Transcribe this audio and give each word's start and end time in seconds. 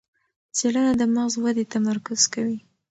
څېړنه 0.57 0.91
د 0.99 1.01
مغز 1.15 1.33
ودې 1.43 1.65
تمرکز 1.73 2.21
کوي. 2.33 2.57